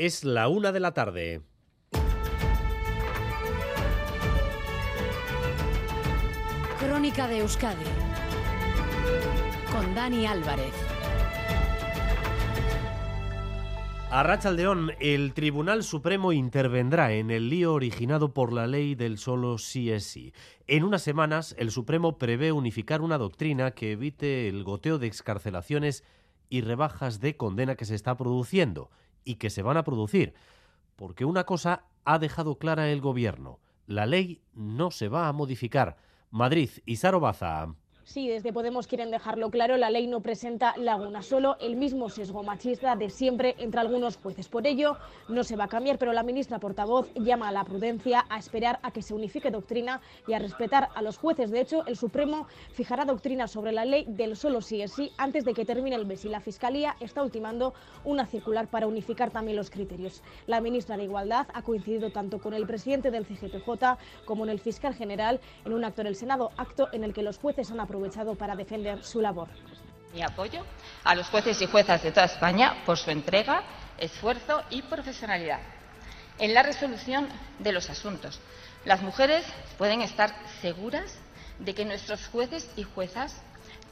[0.00, 1.42] Es la una de la tarde.
[6.78, 7.84] Crónica de Euskadi
[9.70, 10.72] con Dani Álvarez.
[14.10, 19.58] A Rachaldeón, el Tribunal Supremo intervendrá en el lío originado por la ley del solo
[19.58, 20.32] sí es sí.
[20.66, 26.04] En unas semanas, el Supremo prevé unificar una doctrina que evite el goteo de excarcelaciones
[26.48, 28.88] y rebajas de condena que se está produciendo
[29.24, 30.34] y que se van a producir.
[30.96, 33.60] Porque una cosa ha dejado clara el Gobierno.
[33.86, 35.96] La ley no se va a modificar.
[36.30, 37.74] Madrid y Sarobaza.
[38.12, 42.42] Sí, desde Podemos quieren dejarlo claro, la ley no presenta laguna, solo el mismo sesgo
[42.42, 44.48] machista de siempre entre algunos jueces.
[44.48, 44.96] Por ello,
[45.28, 48.80] no se va a cambiar, pero la ministra portavoz llama a la prudencia, a esperar
[48.82, 51.52] a que se unifique doctrina y a respetar a los jueces.
[51.52, 55.44] De hecho, el Supremo fijará doctrina sobre la ley del solo sí es sí antes
[55.44, 59.56] de que termine el mes y la Fiscalía está ultimando una circular para unificar también
[59.56, 60.20] los criterios.
[60.48, 64.58] La ministra de Igualdad ha coincidido tanto con el presidente del CGPJ como en el
[64.58, 67.78] fiscal general en un acto en el Senado, acto en el que los jueces han
[67.78, 69.48] aprobado aprovechado para defender su labor.
[70.14, 70.64] Mi apoyo
[71.04, 73.62] a los jueces y juezas de toda España por su entrega,
[73.98, 75.60] esfuerzo y profesionalidad
[76.38, 77.28] en la resolución
[77.58, 78.40] de los asuntos.
[78.86, 79.44] Las mujeres
[79.76, 81.18] pueden estar seguras
[81.58, 83.36] de que nuestros jueces y juezas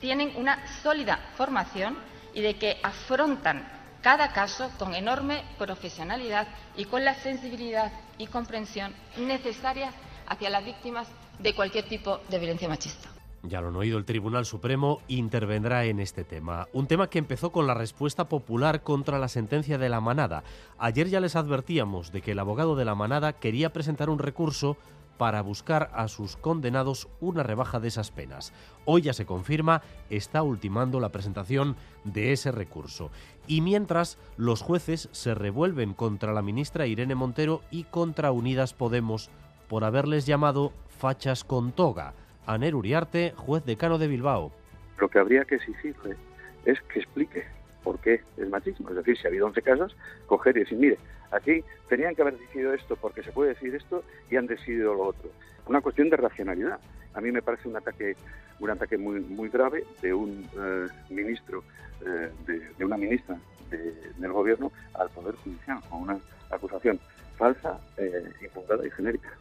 [0.00, 1.98] tienen una sólida formación
[2.32, 3.68] y de que afrontan
[4.00, 9.92] cada caso con enorme profesionalidad y con la sensibilidad y comprensión necesarias
[10.26, 11.06] hacia las víctimas
[11.38, 13.17] de cualquier tipo de violencia machista.
[13.44, 16.66] Ya lo han oído, el Tribunal Supremo intervendrá en este tema.
[16.72, 20.42] Un tema que empezó con la respuesta popular contra la sentencia de la manada.
[20.76, 24.76] Ayer ya les advertíamos de que el abogado de la manada quería presentar un recurso
[25.18, 28.52] para buscar a sus condenados una rebaja de esas penas.
[28.84, 33.10] Hoy ya se confirma, está ultimando la presentación de ese recurso.
[33.46, 39.30] Y mientras, los jueces se revuelven contra la ministra Irene Montero y contra Unidas Podemos
[39.68, 42.14] por haberles llamado fachas con toga.
[42.48, 44.50] Aner Uriarte, juez decano de Bilbao.
[44.98, 46.16] Lo que habría que exigirle
[46.64, 47.44] es que explique
[47.84, 48.88] por qué el machismo.
[48.88, 50.96] Es decir, si ha habido 11 casos, coger y decir, mire,
[51.30, 55.08] aquí tenían que haber decidido esto porque se puede decir esto y han decidido lo
[55.08, 55.28] otro.
[55.66, 56.80] Una cuestión de racionalidad.
[57.12, 58.16] A mí me parece un ataque,
[58.60, 61.62] un ataque muy, muy grave de un eh, ministro,
[62.00, 63.38] eh, de, una ministra
[63.68, 66.18] del gobierno al Poder Judicial, con una
[66.50, 66.98] acusación
[67.36, 69.36] falsa, eh, infundada y genérica.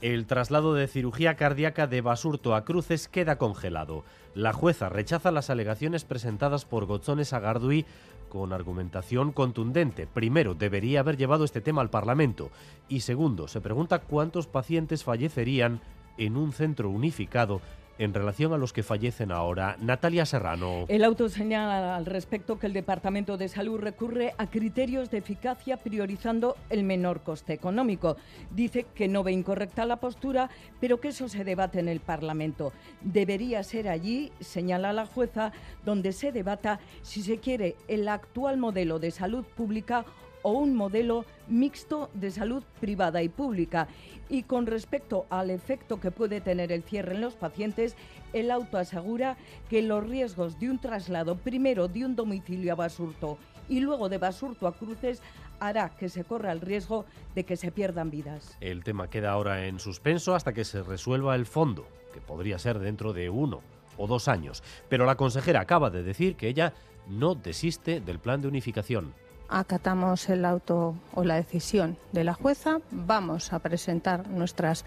[0.00, 4.02] El traslado de cirugía cardíaca de Basurto a Cruces queda congelado.
[4.34, 7.84] La jueza rechaza las alegaciones presentadas por Gozones Agardui
[8.30, 10.06] con argumentación contundente.
[10.06, 12.50] Primero, debería haber llevado este tema al Parlamento.
[12.88, 15.82] Y segundo, se pregunta cuántos pacientes fallecerían
[16.16, 17.60] en un centro unificado
[18.00, 19.76] en relación a los que fallecen ahora.
[19.78, 20.86] Natalia Serrano.
[20.88, 25.76] El auto señala al respecto que el Departamento de Salud recurre a criterios de eficacia
[25.76, 28.16] priorizando el menor coste económico.
[28.50, 30.48] Dice que no ve incorrecta la postura,
[30.80, 32.72] pero que eso se debate en el Parlamento.
[33.02, 35.52] Debería ser allí, señala la jueza,
[35.84, 40.06] donde se debata si se quiere el actual modelo de salud pública
[40.42, 43.88] o un modelo mixto de salud privada y pública.
[44.28, 47.96] Y con respecto al efecto que puede tener el cierre en los pacientes,
[48.32, 49.36] el auto asegura
[49.68, 54.18] que los riesgos de un traslado primero de un domicilio a Basurto y luego de
[54.18, 55.22] Basurto a Cruces
[55.60, 58.56] hará que se corra el riesgo de que se pierdan vidas.
[58.60, 62.78] El tema queda ahora en suspenso hasta que se resuelva el fondo, que podría ser
[62.78, 63.60] dentro de uno
[63.96, 64.62] o dos años.
[64.88, 66.72] Pero la consejera acaba de decir que ella
[67.08, 69.14] no desiste del plan de unificación
[69.50, 74.84] acatamos el auto o la decisión de la jueza, vamos a presentar nuestras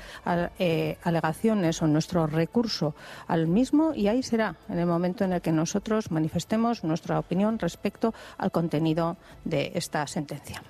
[0.58, 2.96] eh, alegaciones o nuestro recurso
[3.28, 7.60] al mismo y ahí será en el momento en el que nosotros manifestemos nuestra opinión
[7.60, 10.64] respecto al contenido de esta sentencia.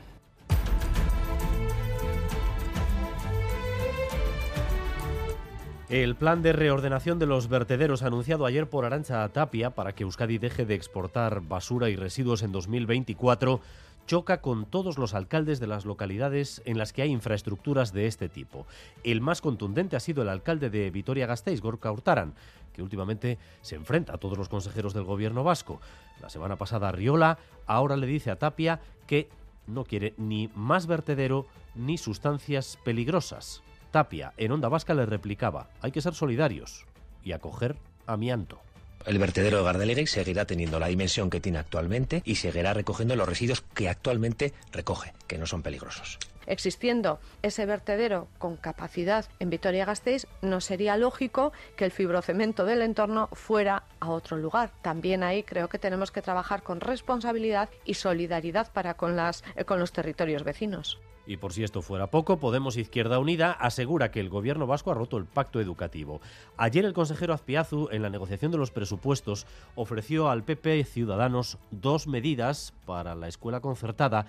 [5.93, 10.39] El plan de reordenación de los vertederos anunciado ayer por Arancha Tapia para que Euskadi
[10.39, 13.61] deje de exportar basura y residuos en 2024
[14.07, 18.27] choca con todos los alcaldes de las localidades en las que hay infraestructuras de este
[18.27, 18.65] tipo.
[19.03, 22.33] El más contundente ha sido el alcalde de Vitoria-Gasteiz, Gorka Hurtaran,
[22.73, 25.79] que últimamente se enfrenta a todos los consejeros del gobierno vasco.
[26.23, 29.29] La semana pasada Riola ahora le dice a Tapia que
[29.67, 31.45] no quiere ni más vertedero
[31.75, 33.61] ni sustancias peligrosas.
[33.93, 36.87] Tapia en Onda Vasca le replicaba, hay que ser solidarios
[37.23, 37.75] y acoger
[38.07, 38.59] amianto.
[39.05, 43.29] El vertedero de Gardelegui seguirá teniendo la dimensión que tiene actualmente y seguirá recogiendo los
[43.29, 46.17] residuos que actualmente recoge, que no son peligrosos.
[46.47, 53.29] Existiendo ese vertedero con capacidad en Vitoria-Gasteiz, no sería lógico que el fibrocemento del entorno
[53.33, 54.71] fuera a otro lugar.
[54.81, 59.79] También ahí creo que tenemos que trabajar con responsabilidad y solidaridad para con, eh, con
[59.79, 60.99] los territorios vecinos.
[61.25, 64.95] Y por si esto fuera poco, Podemos Izquierda Unida asegura que el gobierno vasco ha
[64.95, 66.19] roto el pacto educativo.
[66.57, 72.07] Ayer el consejero Azpiazu, en la negociación de los presupuestos, ofreció al PP Ciudadanos dos
[72.07, 74.25] medidas para la escuela concertada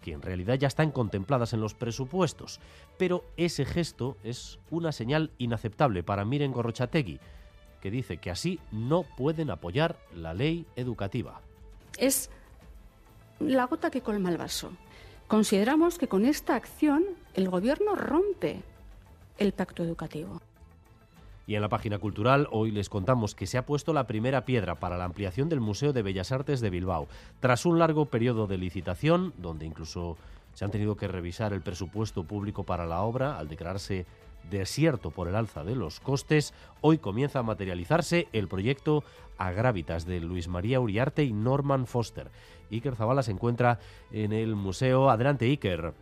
[0.00, 2.60] que en realidad ya están contempladas en los presupuestos.
[2.96, 7.20] Pero ese gesto es una señal inaceptable para Miren Gorrochategui,
[7.80, 11.40] que dice que así no pueden apoyar la ley educativa.
[11.98, 12.30] Es
[13.40, 14.72] la gota que colma el vaso.
[15.26, 17.04] Consideramos que con esta acción
[17.34, 18.62] el Gobierno rompe
[19.38, 20.40] el pacto educativo.
[21.48, 24.74] Y en la página cultural hoy les contamos que se ha puesto la primera piedra
[24.74, 27.08] para la ampliación del Museo de Bellas Artes de Bilbao.
[27.40, 30.18] Tras un largo periodo de licitación, donde incluso
[30.52, 34.04] se han tenido que revisar el presupuesto público para la obra al declararse
[34.50, 36.52] desierto por el alza de los costes,
[36.82, 39.02] hoy comienza a materializarse el proyecto
[39.38, 42.30] Agrávitas de Luis María Uriarte y Norman Foster.
[42.70, 43.78] Iker Zabala se encuentra
[44.12, 45.08] en el museo.
[45.08, 45.94] Adelante, Iker.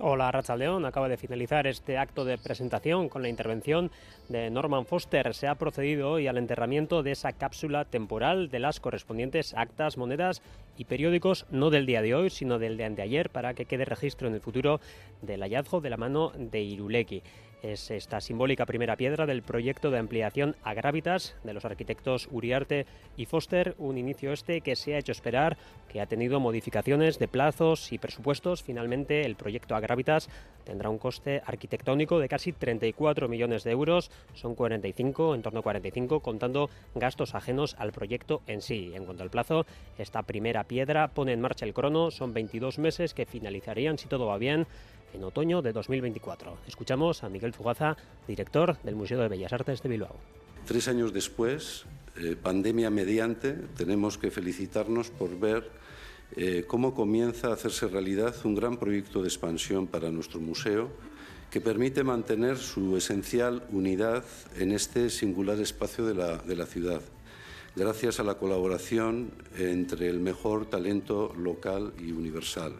[0.00, 0.84] Hola, Racha León.
[0.86, 3.92] Acaba de finalizar este acto de presentación con la intervención
[4.28, 5.32] de Norman Foster.
[5.34, 10.42] Se ha procedido hoy al enterramiento de esa cápsula temporal de las correspondientes actas, monedas
[10.76, 14.26] y periódicos, no del día de hoy, sino del de anteayer, para que quede registro
[14.26, 14.80] en el futuro
[15.22, 17.22] del hallazgo de la mano de Iruleki
[17.64, 22.84] es esta simbólica primera piedra del proyecto de ampliación a Gravitas de los arquitectos Uriarte
[23.16, 25.56] y Foster, un inicio este que se ha hecho esperar,
[25.88, 28.62] que ha tenido modificaciones de plazos y presupuestos.
[28.62, 30.28] Finalmente, el proyecto a Gravitas
[30.64, 35.62] tendrá un coste arquitectónico de casi 34 millones de euros, son 45, en torno a
[35.62, 38.92] 45, contando gastos ajenos al proyecto en sí.
[38.94, 39.64] En cuanto al plazo,
[39.96, 44.26] esta primera piedra pone en marcha el crono, son 22 meses que finalizarían, si todo
[44.26, 44.66] va bien,
[45.14, 46.58] en otoño de 2024.
[46.66, 47.96] Escuchamos a Miguel Fugaza,
[48.26, 50.16] director del Museo de Bellas Artes de Bilbao.
[50.66, 51.84] Tres años después,
[52.16, 55.70] eh, pandemia mediante, tenemos que felicitarnos por ver
[56.36, 60.90] eh, cómo comienza a hacerse realidad un gran proyecto de expansión para nuestro museo
[61.50, 64.24] que permite mantener su esencial unidad
[64.58, 67.00] en este singular espacio de la, de la ciudad,
[67.76, 72.74] gracias a la colaboración entre el mejor talento local y universal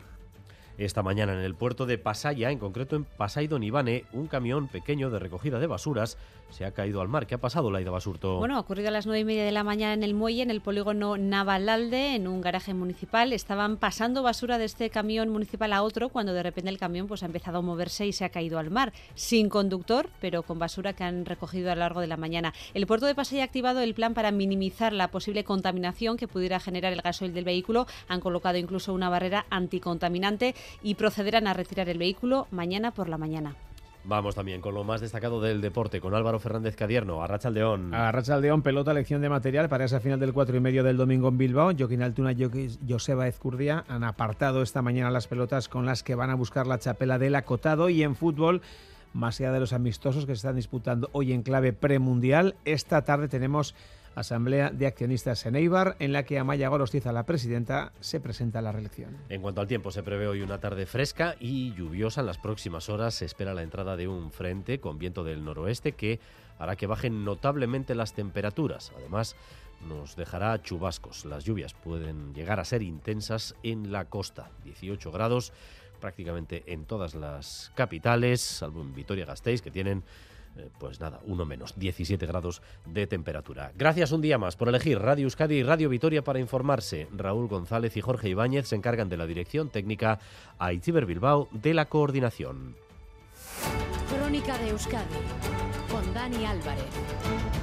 [0.79, 3.63] esta mañana en el puerto de Pasaya, en concreto en Pasay Don
[4.13, 6.19] un camión pequeño de recogida de basuras
[6.51, 7.27] se ha caído al mar.
[7.27, 8.39] ¿Qué ha pasado, Laida Basurto?
[8.39, 10.51] Bueno, ha ocurrido a las nueve y media de la mañana en el muelle, en
[10.51, 13.33] el polígono Navalalde, en un garaje municipal.
[13.33, 17.23] Estaban pasando basura de este camión municipal a otro cuando de repente el camión pues,
[17.23, 18.93] ha empezado a moverse y se ha caído al mar.
[19.15, 22.53] Sin conductor, pero con basura que han recogido a lo largo de la mañana.
[22.73, 26.61] El puerto de Pasaya ha activado el plan para minimizar la posible contaminación que pudiera
[26.61, 27.87] generar el gasoil del vehículo.
[28.07, 33.19] Han colocado incluso una barrera anticontaminante y procederán a retirar el vehículo mañana por la
[33.19, 33.57] mañana.
[34.07, 37.95] Vamos también con lo más destacado del deporte, con Álvaro Fernández Cadierno, a Aldeón.
[37.95, 41.29] A Aldeón, pelota, lección de material para esa final del 4 y medio del domingo
[41.29, 41.73] en Bilbao.
[41.77, 46.29] Joaquín Altuna y Joseba Ezcurdia han apartado esta mañana las pelotas con las que van
[46.29, 48.61] a buscar la chapela del acotado y en fútbol
[49.15, 52.57] más allá de los amistosos que se están disputando hoy en clave premundial.
[52.67, 53.75] Esta tarde tenemos
[54.15, 58.63] Asamblea de Accionistas en Eibar, en la que Amaya Gorostiza, la presidenta, se presenta a
[58.63, 59.17] la reelección.
[59.29, 62.21] En cuanto al tiempo, se prevé hoy una tarde fresca y lluviosa.
[62.21, 65.93] En las próximas horas se espera la entrada de un frente con viento del noroeste
[65.93, 66.21] que
[66.59, 68.93] hará que bajen notablemente las temperaturas.
[68.97, 69.37] Además,
[69.89, 71.25] nos dejará chubascos.
[71.25, 74.51] Las lluvias pueden llegar a ser intensas en la costa.
[74.65, 75.53] 18 grados
[76.01, 80.05] prácticamente en todas las capitales, salvo en Vitoria-Gasteiz, que tienen
[80.57, 83.73] eh, pues nada, uno menos, 17 grados de temperatura.
[83.77, 87.09] Gracias un día más por elegir Radio Euskadi y Radio Vitoria para informarse.
[87.13, 90.19] Raúl González y Jorge Ibáñez se encargan de la dirección técnica,
[90.59, 92.77] a Itziber Bilbao de la coordinación.
[94.09, 95.05] Crónica de Euskadi
[95.91, 97.54] con Dani Álvarez.